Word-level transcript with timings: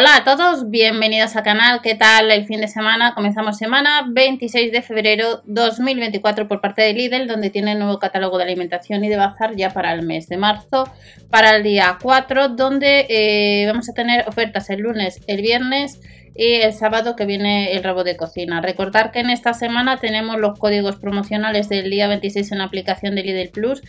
Hola 0.00 0.16
a 0.16 0.24
todos, 0.24 0.70
bienvenidos 0.70 1.36
al 1.36 1.42
canal. 1.42 1.82
¿Qué 1.82 1.94
tal 1.94 2.30
el 2.30 2.46
fin 2.46 2.62
de 2.62 2.68
semana? 2.68 3.12
Comenzamos 3.14 3.58
semana 3.58 4.06
26 4.08 4.72
de 4.72 4.80
febrero 4.80 5.42
2024 5.44 6.48
por 6.48 6.62
parte 6.62 6.80
de 6.80 6.94
Lidl, 6.94 7.26
donde 7.26 7.50
tiene 7.50 7.74
nuevo 7.74 7.98
catálogo 7.98 8.38
de 8.38 8.44
alimentación 8.44 9.04
y 9.04 9.10
de 9.10 9.18
bazar 9.18 9.56
ya 9.56 9.74
para 9.74 9.92
el 9.92 10.06
mes 10.06 10.26
de 10.28 10.38
marzo, 10.38 10.90
para 11.28 11.54
el 11.54 11.62
día 11.64 11.98
4, 12.00 12.48
donde 12.48 13.08
eh, 13.10 13.66
vamos 13.66 13.90
a 13.90 13.92
tener 13.92 14.26
ofertas 14.26 14.70
el 14.70 14.80
lunes, 14.80 15.20
el 15.26 15.42
viernes 15.42 16.00
y 16.34 16.54
el 16.54 16.72
sábado 16.72 17.14
que 17.14 17.26
viene 17.26 17.72
el 17.72 17.84
rabo 17.84 18.02
de 18.02 18.16
cocina. 18.16 18.62
Recordar 18.62 19.12
que 19.12 19.20
en 19.20 19.28
esta 19.28 19.52
semana 19.52 19.98
tenemos 19.98 20.40
los 20.40 20.58
códigos 20.58 20.96
promocionales 20.96 21.68
del 21.68 21.90
día 21.90 22.08
26 22.08 22.52
en 22.52 22.58
la 22.58 22.64
aplicación 22.64 23.16
de 23.16 23.22
Lidl 23.22 23.50
Plus 23.50 23.82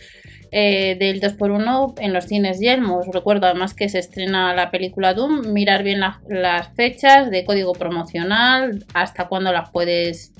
eh, 0.54 0.96
del 0.98 1.20
2x1 1.20 1.94
en 1.98 2.12
los 2.12 2.26
cines 2.26 2.60
Yelmo. 2.60 2.98
Os 2.98 3.06
recuerdo 3.06 3.46
además 3.46 3.72
que 3.72 3.88
se 3.88 3.98
estrena 3.98 4.54
la 4.54 4.70
película 4.70 5.14
Doom, 5.14 5.52
mirar 5.52 5.82
bien 5.82 6.00
las 6.00 6.68
fechas 6.74 7.30
de 7.30 7.44
código 7.46 7.72
promocional, 7.72 8.84
hasta 8.92 9.28
cuándo 9.28 9.50
las 9.50 9.70
puedes 9.70 10.32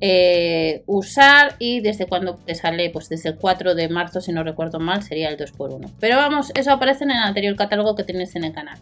eh, 0.00 0.84
usar 0.86 1.56
y 1.58 1.80
desde 1.80 2.06
cuándo 2.06 2.36
te 2.36 2.54
sale, 2.54 2.90
pues 2.90 3.08
desde 3.08 3.30
el 3.30 3.36
4 3.36 3.74
de 3.74 3.88
marzo, 3.88 4.20
si 4.20 4.30
no 4.30 4.44
recuerdo 4.44 4.78
mal, 4.78 5.02
sería 5.02 5.28
el 5.30 5.36
2x1. 5.36 5.90
Pero 5.98 6.16
vamos, 6.16 6.52
eso 6.54 6.70
aparece 6.70 7.02
en 7.02 7.10
el 7.10 7.18
anterior 7.18 7.56
catálogo 7.56 7.96
que 7.96 8.04
tienes 8.04 8.36
en 8.36 8.44
el 8.44 8.52
canal. 8.52 8.78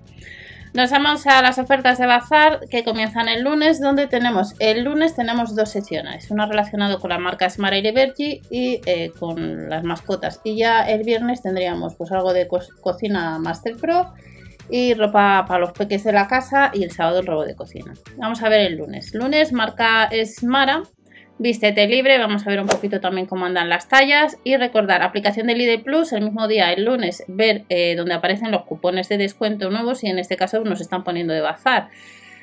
Nos 0.75 0.91
vamos 0.91 1.25
a 1.29 1.41
las 1.41 1.61
ofertas 1.61 1.99
de 1.99 2.07
bazar 2.07 2.67
que 2.69 2.83
comienzan 2.83 3.29
el 3.29 3.45
lunes, 3.45 3.81
donde 3.81 4.09
tenemos 4.09 4.55
el 4.59 4.83
lunes 4.83 5.15
tenemos 5.15 5.55
dos 5.55 5.69
secciones, 5.71 6.33
una 6.33 6.47
relacionada 6.47 6.99
con 6.99 7.11
la 7.11 7.19
marca 7.19 7.49
Smart 7.49 7.77
y 8.19 8.41
y 8.51 8.81
eh, 8.85 9.13
con 9.17 9.71
las 9.71 9.85
mascotas. 9.85 10.41
Y 10.43 10.57
ya 10.57 10.83
el 10.83 11.05
viernes 11.05 11.43
tendríamos 11.43 11.95
pues 11.95 12.11
algo 12.11 12.33
de 12.33 12.49
cocina 12.49 13.39
Master 13.39 13.77
Pro 13.77 14.15
y 14.69 14.95
ropa 14.95 15.45
para 15.47 15.61
los 15.61 15.71
peques 15.71 16.03
de 16.03 16.13
la 16.13 16.27
casa 16.27 16.73
y 16.75 16.83
el 16.83 16.91
sábado 16.91 17.21
el 17.21 17.27
robo 17.27 17.45
de 17.45 17.55
cocina. 17.55 17.95
Vamos 18.17 18.43
a 18.43 18.49
ver 18.49 18.63
el 18.63 18.77
lunes. 18.77 19.15
Lunes 19.15 19.53
marca 19.53 20.11
Smara 20.25 20.83
Vístete 21.37 21.89
libre, 21.89 22.19
vamos 22.19 22.47
a 22.47 22.51
ver 22.51 22.61
un 22.61 22.69
poquito 22.69 23.01
también 23.01 23.27
cómo 23.27 23.45
andan 23.45 23.69
las 23.69 23.89
tallas 23.89 24.39
y 24.45 24.57
recordar, 24.57 25.03
aplicación 25.03 25.49
de 25.49 25.57
Lidl 25.57 25.83
Plus, 25.83 26.13
el 26.13 26.23
mismo 26.23 26.47
día, 26.47 26.73
el 26.73 26.85
lunes, 26.85 27.25
ver 27.27 27.65
eh, 27.71 27.97
donde 27.97 28.15
aparecen 28.15 28.53
los 28.53 28.63
cupones 28.63 29.09
de 29.09 29.19
descuento 29.19 29.69
nuevos 29.69 30.05
y 30.05 30.07
en 30.07 30.21
este 30.21 30.37
caso 30.37 30.61
nos 30.61 30.81
están 30.81 31.03
poniendo 31.03 31.35
de 31.35 31.41
bazar. 31.41 31.89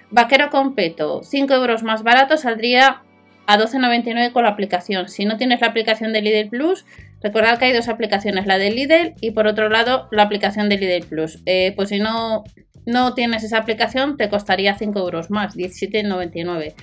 Vaquero 0.10 0.50
completo, 0.50 1.22
5 1.24 1.54
euros 1.54 1.84
más 1.84 2.04
barato, 2.04 2.36
saldría 2.36 3.02
a 3.48 3.58
12,99 3.58 4.34
con 4.34 4.44
la 4.44 4.50
aplicación. 4.50 5.08
Si 5.08 5.24
no 5.24 5.38
tienes 5.38 5.62
la 5.62 5.68
aplicación 5.68 6.12
de 6.12 6.22
Lidl 6.22 6.50
Plus, 6.50 6.86
recordad 7.24 7.60
que 7.60 7.66
hay 7.66 7.74
dos 7.74 7.88
aplicaciones, 7.88 8.46
la 8.46 8.58
de 8.58 8.72
Lidl 8.72 9.14
y 9.22 9.32
por 9.32 9.48
otro 9.48 9.70
lado 9.70 10.10
la 10.12 10.24
aplicación 10.24 10.68
de 10.68 10.78
Lidl 10.78 11.08
Plus. 11.08 11.40
Eh, 11.46 11.72
pues 11.78 11.88
si 11.90 12.00
no, 12.00 12.44
no 12.86 13.14
tienes 13.14 13.46
esa 13.46 13.60
aplicación, 13.60 14.18
te 14.18 14.28
costaría 14.28 14.76
5 14.76 15.00
euros 15.00 15.30
más, 15.30 15.56
17,99. 15.56 16.74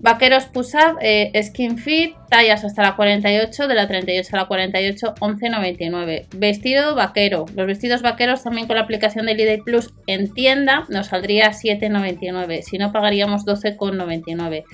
Vaqueros 0.00 0.46
Push-Up, 0.46 0.98
eh, 1.00 1.30
Skin 1.42 1.78
Fit, 1.78 2.16
tallas 2.28 2.64
hasta 2.64 2.82
la 2.82 2.96
48, 2.96 3.68
de 3.68 3.74
la 3.74 3.86
38 3.86 4.30
a 4.32 4.40
la 4.40 4.46
48, 4.46 5.14
11,99. 5.20 6.26
Vestido 6.34 6.94
vaquero. 6.94 7.46
Los 7.54 7.66
vestidos 7.66 8.02
vaqueros 8.02 8.42
también 8.42 8.66
con 8.66 8.76
la 8.76 8.82
aplicación 8.82 9.26
de 9.26 9.34
Lidl 9.34 9.62
Plus 9.62 9.94
en 10.06 10.32
tienda 10.32 10.86
nos 10.88 11.08
saldría 11.08 11.50
7,99. 11.50 12.62
Si 12.62 12.78
no, 12.78 12.90
pagaríamos 12.90 13.44
12,99. 13.46 14.64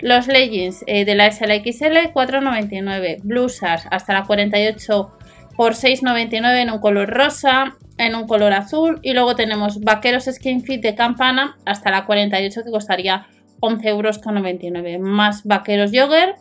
Los 0.00 0.28
leggings 0.28 0.84
eh, 0.86 1.04
de 1.04 1.14
la 1.16 1.30
SLXL, 1.30 2.12
4,99. 2.14 3.18
Blusas 3.22 3.86
hasta 3.90 4.12
la 4.12 4.24
48 4.24 5.12
por 5.56 5.72
6,99 5.72 6.62
en 6.62 6.70
un 6.70 6.78
color 6.78 7.10
rosa, 7.10 7.76
en 7.96 8.14
un 8.14 8.28
color 8.28 8.52
azul. 8.52 9.00
Y 9.02 9.12
luego 9.12 9.34
tenemos 9.34 9.80
vaqueros 9.80 10.26
Skin 10.26 10.62
Fit 10.62 10.82
de 10.82 10.94
campana 10.94 11.56
hasta 11.64 11.90
la 11.90 12.06
48 12.06 12.62
que 12.62 12.70
costaría 12.70 13.26
11,99 13.60 14.88
euros. 14.88 15.00
Más 15.00 15.44
vaqueros 15.44 15.90
jogger 15.92 16.34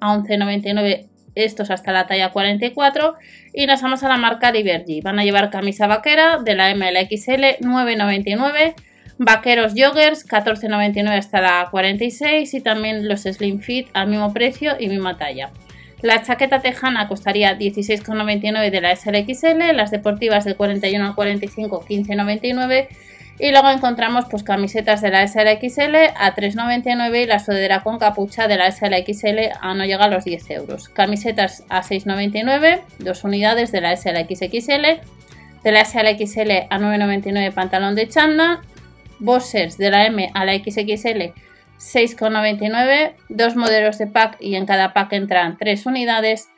a 0.00 0.16
11,99 0.16 1.08
estos 1.36 1.70
hasta 1.70 1.92
la 1.92 2.06
talla 2.06 2.32
44 2.32 3.14
y 3.52 3.66
nos 3.66 3.82
vamos 3.82 4.02
a 4.02 4.08
la 4.08 4.16
marca 4.16 4.50
Liberty. 4.50 5.02
Van 5.02 5.18
a 5.18 5.24
llevar 5.24 5.50
camisa 5.50 5.86
vaquera 5.86 6.38
de 6.38 6.54
la 6.54 6.74
MLXL 6.74 7.60
9,99, 7.60 8.74
vaqueros 9.18 9.74
joggers 9.76 10.26
14,99 10.26 11.18
hasta 11.18 11.40
la 11.40 11.68
46 11.70 12.52
y 12.52 12.60
también 12.60 13.06
los 13.06 13.22
Slim 13.22 13.60
Fit 13.60 13.88
al 13.92 14.08
mismo 14.08 14.32
precio 14.32 14.76
y 14.80 14.88
misma 14.88 15.16
talla. 15.16 15.50
La 16.02 16.22
chaqueta 16.22 16.60
tejana 16.60 17.08
costaría 17.08 17.58
16,99 17.58 18.70
de 18.70 18.80
la 18.80 18.94
SLXL, 18.94 19.74
las 19.74 19.90
deportivas 19.90 20.44
del 20.44 20.56
41 20.56 21.06
al 21.06 21.14
45 21.14 21.84
15,99 21.88 22.88
y 23.38 23.50
luego 23.50 23.70
encontramos 23.70 24.24
pues 24.30 24.42
camisetas 24.42 25.02
de 25.02 25.10
la 25.10 25.26
SLXL 25.26 25.96
a 26.16 26.34
3,99 26.34 27.22
y 27.22 27.26
la 27.26 27.38
sudadera 27.38 27.82
con 27.82 27.98
capucha 27.98 28.48
de 28.48 28.56
la 28.56 28.70
SLXL 28.70 29.50
a 29.60 29.74
no 29.74 29.84
llegar 29.84 30.08
a 30.08 30.14
los 30.14 30.24
10 30.24 30.50
euros. 30.50 30.88
Camisetas 30.88 31.64
a 31.68 31.82
6,99, 31.82 32.80
dos 32.98 33.24
unidades 33.24 33.72
de 33.72 33.80
la 33.82 33.96
SLXXL, 33.96 35.00
de 35.62 35.72
la 35.72 35.84
SLXL 35.84 36.50
a 36.70 36.78
9,99 36.78 37.52
pantalón 37.52 37.94
de 37.94 38.08
chanda, 38.08 38.62
boxers 39.18 39.76
de 39.76 39.90
la 39.90 40.06
M 40.06 40.30
a 40.34 40.44
la 40.44 40.54
XXL 40.54 41.32
6,99, 41.78 43.12
dos 43.28 43.56
modelos 43.56 43.98
de 43.98 44.06
pack 44.06 44.36
y 44.40 44.56
en 44.56 44.66
cada 44.66 44.92
pack 44.92 45.12
entran 45.12 45.58
tres 45.58 45.86
unidades. 45.86 46.48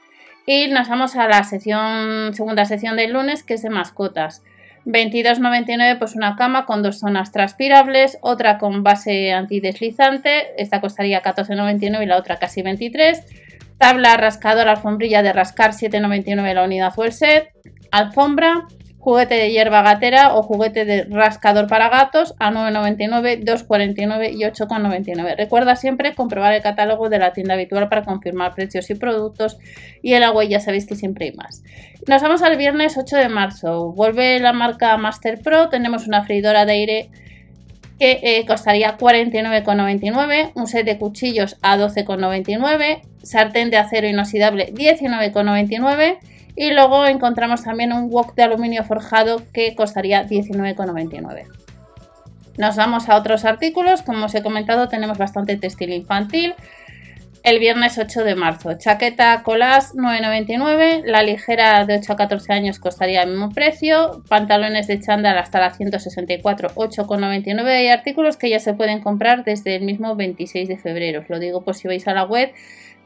Y 0.46 0.68
nos 0.68 0.88
vamos 0.88 1.16
a 1.16 1.28
la 1.28 1.44
segunda 1.44 2.64
sección 2.64 2.96
del 2.96 3.12
lunes 3.12 3.42
que 3.42 3.54
es 3.54 3.62
de 3.62 3.70
mascotas. 3.70 4.42
22,99 4.88 5.98
pues 5.98 6.16
una 6.16 6.34
cama 6.36 6.64
con 6.64 6.82
dos 6.82 6.98
zonas 6.98 7.30
transpirables, 7.30 8.16
otra 8.22 8.56
con 8.56 8.82
base 8.82 9.32
antideslizante, 9.32 10.60
esta 10.60 10.80
costaría 10.80 11.22
14,99 11.22 12.02
y 12.02 12.06
la 12.06 12.16
otra 12.16 12.38
casi 12.38 12.62
23. 12.62 13.22
Tabla 13.76 14.16
rascadora, 14.16 14.72
alfombrilla 14.72 15.22
de 15.22 15.34
rascar 15.34 15.72
7,99 15.72 16.54
la 16.54 16.64
unidad 16.64 16.92
o 16.96 17.04
el 17.04 17.12
set. 17.12 17.50
Alfombra, 17.90 18.66
juguete 18.98 19.34
de 19.34 19.50
hierba 19.50 19.82
gatera 19.82 20.34
o 20.34 20.42
juguete 20.42 20.84
de 20.84 21.04
rascador 21.04 21.68
para 21.68 21.88
gatos 21.88 22.34
a 22.38 22.50
9,99, 22.50 23.44
2,49 23.44 24.32
y 24.32 24.42
8,99. 24.42 25.36
Recuerda 25.36 25.76
siempre 25.76 26.14
comprobar 26.14 26.52
el 26.52 26.62
catálogo 26.62 27.08
de 27.08 27.18
la 27.18 27.32
tienda 27.32 27.54
habitual 27.54 27.88
para 27.88 28.02
confirmar 28.02 28.54
precios 28.54 28.90
y 28.90 28.96
productos 28.96 29.58
y 30.02 30.14
en 30.14 30.20
la 30.20 30.32
web 30.32 30.48
ya 30.48 30.60
sabéis 30.60 30.86
que 30.86 30.96
siempre 30.96 31.26
hay 31.26 31.32
más. 31.32 31.62
Nos 32.06 32.22
vamos 32.22 32.42
al 32.42 32.56
viernes 32.56 32.98
8 32.98 33.16
de 33.16 33.28
marzo. 33.28 33.92
Vuelve 33.92 34.40
la 34.40 34.52
marca 34.52 34.96
Master 34.96 35.40
Pro. 35.40 35.68
Tenemos 35.68 36.06
una 36.06 36.24
freidora 36.24 36.66
de 36.66 36.72
aire 36.72 37.10
que 37.98 38.20
eh, 38.22 38.46
costaría 38.46 38.96
49,99, 38.96 40.52
un 40.54 40.66
set 40.66 40.86
de 40.86 40.98
cuchillos 40.98 41.56
a 41.62 41.76
12,99, 41.76 43.00
sartén 43.22 43.70
de 43.70 43.76
acero 43.76 44.06
inoxidable 44.06 44.72
19,99 44.72 46.18
y 46.58 46.72
luego 46.72 47.06
encontramos 47.06 47.62
también 47.62 47.92
un 47.92 48.10
wok 48.10 48.34
de 48.34 48.42
aluminio 48.42 48.82
forjado 48.82 49.42
que 49.52 49.76
costaría 49.76 50.26
19,99. 50.26 51.44
Nos 52.58 52.74
vamos 52.74 53.08
a 53.08 53.14
otros 53.14 53.44
artículos, 53.44 54.02
como 54.02 54.26
os 54.26 54.34
he 54.34 54.42
comentado 54.42 54.88
tenemos 54.88 55.18
bastante 55.18 55.56
textil 55.56 55.92
infantil. 55.92 56.56
El 57.44 57.60
viernes 57.60 57.96
8 57.96 58.24
de 58.24 58.34
marzo, 58.34 58.74
chaqueta 58.76 59.44
colas 59.44 59.94
9,99, 59.94 61.04
la 61.04 61.22
ligera 61.22 61.84
de 61.86 61.98
8 61.98 62.14
a 62.14 62.16
14 62.16 62.52
años 62.52 62.80
costaría 62.80 63.22
el 63.22 63.30
mismo 63.30 63.50
precio, 63.50 64.24
pantalones 64.28 64.88
de 64.88 64.98
chándal 64.98 65.38
hasta 65.38 65.60
la 65.60 65.70
164 65.70 66.70
8,99 66.70 67.84
y 67.84 67.88
artículos 67.88 68.36
que 68.36 68.50
ya 68.50 68.58
se 68.58 68.74
pueden 68.74 69.00
comprar 69.00 69.44
desde 69.44 69.76
el 69.76 69.84
mismo 69.84 70.16
26 70.16 70.68
de 70.68 70.76
febrero. 70.76 71.20
Os 71.20 71.30
lo 71.30 71.38
digo 71.38 71.62
por 71.62 71.76
si 71.76 71.86
vais 71.86 72.08
a 72.08 72.14
la 72.14 72.24
web 72.24 72.50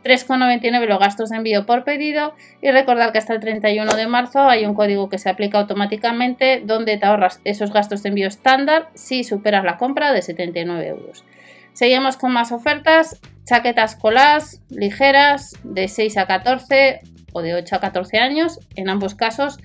3,99 0.04 0.86
los 0.86 0.98
gastos 0.98 1.30
de 1.30 1.36
envío 1.36 1.66
por 1.66 1.84
pedido 1.84 2.34
y 2.60 2.70
recordar 2.70 3.12
que 3.12 3.18
hasta 3.18 3.34
el 3.34 3.40
31 3.40 3.94
de 3.94 4.06
marzo 4.06 4.40
hay 4.48 4.64
un 4.64 4.74
código 4.74 5.08
que 5.08 5.18
se 5.18 5.30
aplica 5.30 5.58
automáticamente 5.58 6.62
donde 6.64 6.98
te 6.98 7.06
ahorras 7.06 7.40
esos 7.44 7.72
gastos 7.72 8.02
de 8.02 8.10
envío 8.10 8.28
estándar 8.28 8.88
si 8.94 9.24
superas 9.24 9.64
la 9.64 9.78
compra 9.78 10.12
de 10.12 10.22
79 10.22 10.86
euros. 10.86 11.24
Seguimos 11.72 12.16
con 12.16 12.32
más 12.32 12.52
ofertas, 12.52 13.20
chaquetas 13.44 13.96
colas 13.96 14.60
ligeras 14.68 15.56
de 15.62 15.88
6 15.88 16.18
a 16.18 16.26
14 16.26 17.00
o 17.32 17.42
de 17.42 17.54
8 17.54 17.76
a 17.76 17.80
14 17.80 18.18
años, 18.18 18.60
en 18.76 18.88
ambos 18.88 19.14
casos 19.14 19.58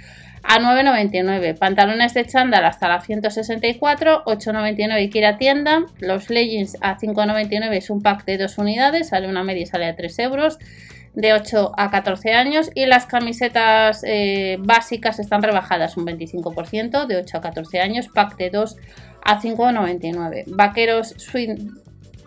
a 0.43 0.59
9,99. 0.59 1.57
Pantalones 1.57 2.13
de 2.13 2.25
chándal 2.25 2.65
hasta 2.65 2.87
la 2.87 3.01
164, 3.01 4.23
8,99 4.25 5.03
y 5.03 5.09
quiera 5.09 5.37
tienda. 5.37 5.85
Los 5.99 6.29
leggings 6.29 6.77
a 6.81 6.97
5,99 6.97 7.75
es 7.75 7.89
un 7.89 8.01
pack 8.01 8.25
de 8.25 8.37
dos 8.37 8.57
unidades, 8.57 9.09
sale 9.09 9.27
una 9.27 9.43
media 9.43 9.63
y 9.63 9.65
sale 9.65 9.85
a 9.85 9.95
3 9.95 10.19
euros. 10.19 10.57
De 11.13 11.33
8 11.33 11.71
a 11.75 11.89
14 11.89 12.33
años 12.33 12.69
y 12.75 12.85
las 12.85 13.07
camisetas 13.07 14.03
eh, 14.05 14.57
básicas 14.59 15.17
están 15.19 15.41
rebajadas 15.41 15.97
un 15.97 16.05
25% 16.05 17.07
de 17.07 17.17
8 17.17 17.37
a 17.37 17.41
14 17.41 17.79
años, 17.79 18.07
pack 18.13 18.37
de 18.37 18.51
2 18.51 18.75
a 19.25 19.41
5,99. 19.41 20.43
Vaqueros 20.45 21.15
swing 21.17 21.71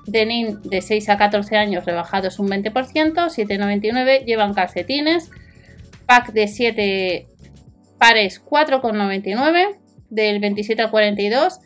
denim 0.07 0.61
de 0.63 0.81
6 0.81 1.09
a 1.09 1.19
14 1.19 1.57
años 1.57 1.85
rebajados 1.85 2.39
un 2.39 2.49
20%, 2.49 2.73
7,99. 2.73 4.25
Llevan 4.25 4.55
calcetines, 4.55 5.31
pack 6.07 6.33
de 6.33 6.49
7 6.49 7.29
pares 7.99 8.43
4,99 8.45 9.77
del 10.11 10.41
27 10.41 10.83
al 10.83 10.91
42, 10.91 11.61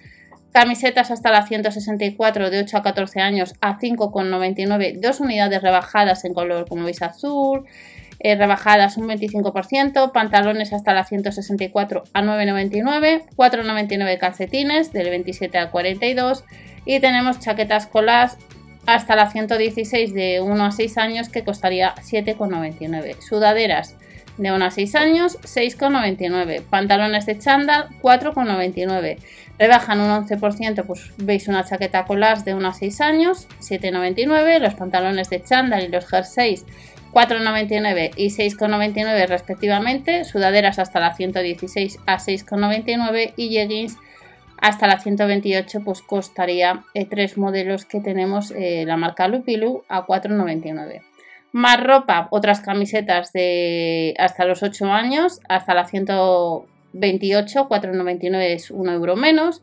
Camisetas 0.54 1.10
hasta 1.10 1.32
la 1.32 1.44
164 1.44 2.48
de 2.48 2.60
8 2.60 2.76
a 2.76 2.82
14 2.84 3.20
años 3.20 3.54
a 3.60 3.76
5,99, 3.76 5.00
dos 5.00 5.18
unidades 5.18 5.60
rebajadas 5.62 6.24
en 6.24 6.32
color 6.32 6.68
como 6.68 6.84
veis 6.84 7.02
azul, 7.02 7.64
eh, 8.20 8.36
rebajadas 8.36 8.96
un 8.96 9.08
25%, 9.08 10.12
pantalones 10.12 10.72
hasta 10.72 10.94
la 10.94 11.04
164 11.04 12.04
a 12.12 12.22
9,99, 12.22 13.24
4,99 13.36 14.18
calcetines 14.18 14.92
del 14.92 15.10
27 15.10 15.58
al 15.58 15.70
42 15.70 16.44
y 16.84 17.00
tenemos 17.00 17.40
chaquetas 17.40 17.86
colas 17.86 18.36
hasta 18.86 19.16
la 19.16 19.30
116 19.30 20.14
de 20.14 20.40
1 20.40 20.64
a 20.64 20.70
6 20.70 20.98
años 20.98 21.28
que 21.28 21.44
costaría 21.44 21.94
7,99. 21.96 23.20
Sudaderas 23.20 23.96
de 24.36 24.52
1 24.52 24.64
a 24.64 24.70
6 24.70 24.94
años 24.94 25.38
6,99. 25.42 26.62
Pantalones 26.62 27.26
de 27.26 27.38
chándal 27.38 27.88
4,99. 28.02 29.18
Rebajan 29.58 30.00
un 30.00 30.10
11%, 30.10 30.84
pues 30.84 31.12
veis 31.18 31.46
una 31.48 31.64
chaqueta 31.64 32.04
colas 32.04 32.44
de 32.44 32.54
1 32.54 32.68
a 32.68 32.74
6 32.74 33.00
años 33.00 33.48
7,99. 33.60 34.58
Los 34.58 34.74
pantalones 34.74 35.30
de 35.30 35.42
chándal 35.42 35.84
y 35.84 35.88
los 35.88 36.06
jerseys 36.06 36.64
4,99 37.14 38.10
y 38.16 38.26
6,99 38.26 39.28
respectivamente. 39.28 40.24
Sudaderas 40.24 40.78
hasta 40.78 41.00
la 41.00 41.14
116 41.14 42.00
a 42.06 42.18
6,99 42.18 43.32
y 43.36 43.50
jeggings 43.50 43.96
hasta 44.58 44.86
la 44.86 44.98
128 44.98 45.80
pues 45.84 46.02
costaría 46.02 46.84
eh, 46.94 47.06
tres 47.06 47.36
modelos 47.38 47.84
que 47.84 48.00
tenemos 48.00 48.50
eh, 48.50 48.84
la 48.86 48.96
marca 48.96 49.28
Lupilu 49.28 49.84
a 49.88 50.06
4,99. 50.06 51.02
Más 51.52 51.82
ropa, 51.84 52.28
otras 52.30 52.60
camisetas 52.60 53.32
de 53.32 54.14
hasta 54.18 54.44
los 54.44 54.62
8 54.62 54.86
años, 54.90 55.40
hasta 55.48 55.74
la 55.74 55.84
128, 55.84 57.68
4,99 57.68 58.40
es 58.54 58.70
1 58.70 58.92
euro 58.92 59.16
menos. 59.16 59.62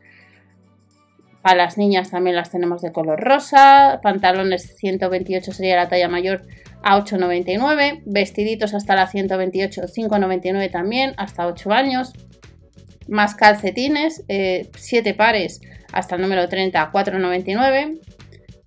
Para 1.42 1.56
las 1.56 1.76
niñas 1.76 2.10
también 2.12 2.36
las 2.36 2.50
tenemos 2.50 2.80
de 2.80 2.92
color 2.92 3.20
rosa. 3.20 4.00
Pantalones 4.02 4.76
128 4.76 5.52
sería 5.52 5.76
la 5.76 5.88
talla 5.88 6.08
mayor 6.08 6.44
a 6.82 6.98
8,99. 6.98 8.02
Vestiditos 8.06 8.74
hasta 8.74 8.94
la 8.94 9.06
128, 9.06 9.82
5,99 9.82 10.70
también, 10.70 11.14
hasta 11.16 11.46
8 11.46 11.72
años 11.72 12.12
más 13.08 13.34
calcetines, 13.34 14.24
7 14.26 15.10
eh, 15.10 15.14
pares 15.14 15.60
hasta 15.92 16.16
el 16.16 16.22
número 16.22 16.48
30 16.48 16.90
4,99. 16.90 18.00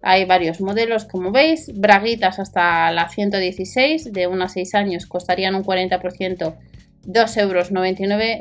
Hay 0.01 0.25
varios 0.25 0.61
modelos, 0.61 1.05
como 1.05 1.31
veis, 1.31 1.71
braguitas 1.73 2.37
hasta 2.37 2.91
la 2.91 3.09
116, 3.09 4.13
de 4.13 4.27
1 4.27 4.43
a 4.43 4.49
6 4.49 4.75
años 4.75 5.07
costarían 5.07 5.55
un 5.55 5.63
40%, 5.63 6.55
2,99 7.07 7.39
euros. 7.39 7.71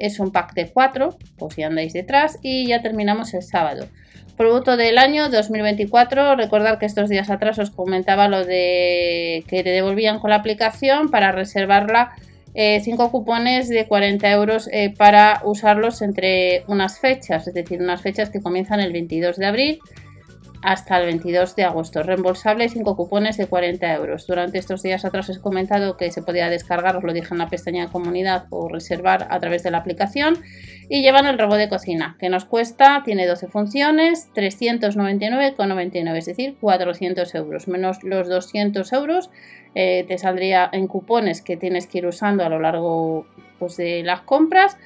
Es 0.00 0.20
un 0.20 0.30
pack 0.30 0.52
de 0.52 0.70
4, 0.70 1.16
pues 1.38 1.54
si 1.54 1.62
andáis 1.62 1.94
detrás, 1.94 2.38
y 2.42 2.66
ya 2.66 2.82
terminamos 2.82 3.32
el 3.32 3.42
sábado. 3.42 3.88
Producto 4.36 4.76
del 4.76 4.98
año 4.98 5.28
2024, 5.28 6.34
recordad 6.34 6.78
que 6.78 6.86
estos 6.86 7.08
días 7.08 7.30
atrás 7.30 7.56
os 7.60 7.70
comentaba 7.70 8.26
lo 8.26 8.44
de 8.44 9.44
que 9.46 9.62
te 9.62 9.70
devolvían 9.70 10.18
con 10.18 10.30
la 10.30 10.36
aplicación 10.36 11.08
para 11.08 11.30
reservarla 11.30 12.12
5 12.54 12.54
eh, 12.54 13.10
cupones 13.12 13.68
de 13.68 13.86
40 13.86 14.30
euros 14.32 14.68
eh, 14.72 14.92
para 14.96 15.40
usarlos 15.44 16.02
entre 16.02 16.64
unas 16.66 16.98
fechas, 16.98 17.46
es 17.46 17.54
decir, 17.54 17.80
unas 17.80 18.02
fechas 18.02 18.30
que 18.30 18.40
comienzan 18.40 18.80
el 18.80 18.92
22 18.92 19.36
de 19.36 19.46
abril 19.46 19.78
hasta 20.64 20.98
el 20.98 21.06
22 21.06 21.54
de 21.56 21.64
agosto. 21.64 22.02
Reembolsable 22.02 22.68
5 22.68 22.96
cupones 22.96 23.36
de 23.36 23.46
40 23.46 23.94
euros. 23.94 24.26
Durante 24.26 24.58
estos 24.58 24.82
días 24.82 25.04
atrás 25.04 25.28
os 25.28 25.36
he 25.36 25.40
comentado 25.40 25.96
que 25.96 26.10
se 26.10 26.22
podía 26.22 26.48
descargar, 26.48 26.96
os 26.96 27.04
lo 27.04 27.12
dije 27.12 27.28
en 27.32 27.38
la 27.38 27.48
pestaña 27.48 27.86
de 27.86 27.92
comunidad 27.92 28.46
o 28.50 28.68
reservar 28.68 29.28
a 29.30 29.38
través 29.40 29.62
de 29.62 29.70
la 29.70 29.78
aplicación. 29.78 30.38
Y 30.88 31.02
llevan 31.02 31.26
el 31.26 31.38
robot 31.38 31.58
de 31.58 31.68
cocina, 31.68 32.16
que 32.18 32.30
nos 32.30 32.46
cuesta, 32.46 33.02
tiene 33.04 33.26
12 33.26 33.46
funciones, 33.48 34.30
399,99, 34.34 36.16
es 36.16 36.26
decir, 36.26 36.56
400 36.60 37.34
euros, 37.34 37.68
menos 37.68 38.02
los 38.02 38.28
200 38.28 38.92
euros 38.92 39.30
eh, 39.74 40.04
te 40.06 40.18
saldría 40.18 40.68
en 40.72 40.86
cupones 40.86 41.42
que 41.42 41.56
tienes 41.56 41.86
que 41.86 41.98
ir 41.98 42.06
usando 42.06 42.44
a 42.44 42.48
lo 42.48 42.60
largo 42.60 43.26
pues, 43.58 43.76
de 43.76 44.02
las 44.02 44.20
compras. 44.20 44.76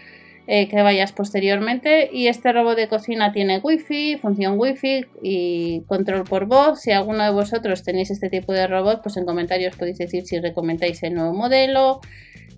Eh, 0.50 0.66
que 0.66 0.80
vayas 0.80 1.12
posteriormente 1.12 2.08
y 2.10 2.28
este 2.28 2.54
robot 2.54 2.74
de 2.74 2.88
cocina 2.88 3.32
tiene 3.32 3.58
wifi, 3.58 4.16
función 4.16 4.58
wifi 4.58 5.04
y 5.20 5.82
control 5.82 6.24
por 6.24 6.46
voz. 6.46 6.80
Si 6.80 6.90
alguno 6.90 7.22
de 7.22 7.32
vosotros 7.32 7.82
tenéis 7.82 8.10
este 8.10 8.30
tipo 8.30 8.54
de 8.54 8.66
robot, 8.66 9.02
pues 9.02 9.18
en 9.18 9.26
comentarios 9.26 9.76
podéis 9.76 9.98
decir 9.98 10.24
si 10.24 10.40
recomendáis 10.40 11.02
el 11.02 11.12
nuevo 11.12 11.34
modelo. 11.34 12.00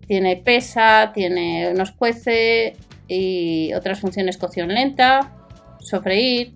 Tiene 0.06 0.36
pesa, 0.36 1.10
tiene 1.12 1.74
nos 1.74 1.90
cuece 1.90 2.74
y 3.08 3.74
otras 3.74 3.98
funciones 3.98 4.38
cocción 4.38 4.68
lenta, 4.68 5.32
sofreír, 5.80 6.52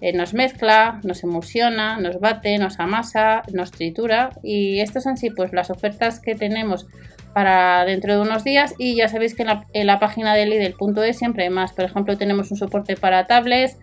eh, 0.00 0.14
nos 0.14 0.32
mezcla, 0.32 0.98
nos 1.02 1.22
emulsiona, 1.24 1.98
nos 2.00 2.20
bate, 2.20 2.56
nos 2.56 2.80
amasa, 2.80 3.42
nos 3.52 3.70
tritura 3.70 4.30
y 4.42 4.80
estas 4.80 5.02
son 5.02 5.18
sí 5.18 5.28
pues 5.28 5.52
las 5.52 5.68
ofertas 5.68 6.20
que 6.20 6.34
tenemos 6.34 6.86
para 7.34 7.84
dentro 7.84 8.14
de 8.14 8.20
unos 8.20 8.44
días 8.44 8.74
y 8.78 8.94
ya 8.94 9.08
sabéis 9.08 9.34
que 9.34 9.44
en 9.72 9.86
la, 9.86 9.98
página 9.98 10.34
de 10.34 10.46
Lidl.es 10.46 11.18
siempre 11.18 11.44
hay 11.44 11.50
más. 11.50 11.72
Por 11.72 11.84
ejemplo, 11.84 12.16
tenemos 12.16 12.50
un 12.52 12.56
soporte 12.56 12.96
para 12.96 13.26
tablets, 13.26 13.76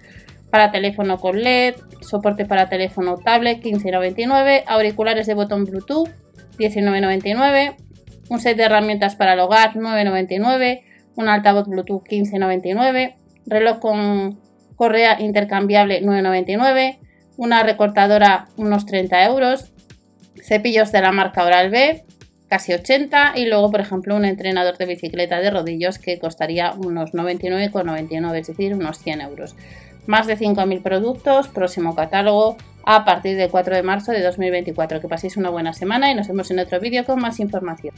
para 0.50 0.72
teléfono 0.72 1.20
con 1.20 1.42
LED, 1.42 1.76
soporte 2.02 2.46
para 2.46 2.70
teléfono 2.70 3.18
tablet 3.18 3.62
15.99, 3.62 4.64
auriculares 4.66 5.28
de 5.28 5.34
botón 5.34 5.66
Bluetooth 5.66 6.10
19.99, 6.58 7.76
un 8.30 8.40
set 8.40 8.56
de 8.58 8.64
herramientas 8.64 9.16
para 9.16 9.34
el 9.34 9.40
hogar 9.42 9.74
9.99, 9.74 10.84
un 11.16 11.28
altavoz 11.28 11.68
Bluetooth 11.68 12.04
15.99, 12.04 13.16
reloj 13.46 13.80
con 13.80 14.40
correa 14.78 15.20
intercambiable 15.20 16.02
9.99, 16.02 17.00
una 17.36 17.64
recortadora 17.64 18.48
unos 18.56 18.86
30 18.86 19.26
euros, 19.26 19.74
cepillos 20.42 20.92
de 20.92 21.02
la 21.02 21.12
marca 21.12 21.44
Oral 21.44 21.70
B 21.70 22.06
casi 22.52 22.74
80 22.74 23.32
y 23.38 23.46
luego 23.46 23.72
por 23.72 23.80
ejemplo 23.80 24.14
un 24.14 24.26
entrenador 24.26 24.78
de 24.78 24.86
bicicleta 24.86 25.40
de 25.40 25.50
rodillos 25.50 26.00
que 26.00 26.20
costaría 26.20 26.74
unos 26.74 27.14
99,99 27.14 28.36
es 28.36 28.48
decir 28.48 28.74
unos 28.74 29.00
100 29.00 29.22
euros. 29.22 29.56
Más 30.06 30.28
de 30.28 30.38
5.000 30.38 30.82
productos 30.82 31.48
próximo 31.48 31.96
catálogo 31.96 32.58
a 32.84 33.06
partir 33.06 33.38
del 33.38 33.50
4 33.50 33.74
de 33.74 33.84
marzo 33.84 34.12
de 34.12 34.22
2024 34.22 35.00
que 35.00 35.08
paséis 35.08 35.38
una 35.38 35.50
buena 35.50 35.72
semana 35.72 36.12
y 36.12 36.16
nos 36.16 36.28
vemos 36.28 36.52
en 36.52 36.60
otro 36.60 36.82
vídeo 36.82 37.06
con 37.06 37.22
más 37.22 37.40
información 37.40 37.94